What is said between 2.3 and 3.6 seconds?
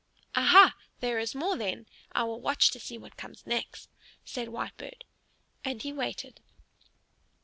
watch to see what comes